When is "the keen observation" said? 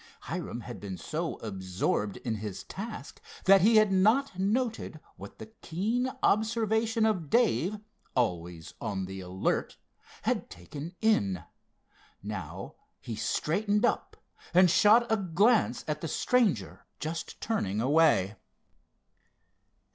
5.37-7.05